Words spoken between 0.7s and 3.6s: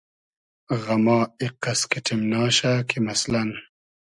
غئما ایقئس کیݖیمناشۂ کی مئسلئن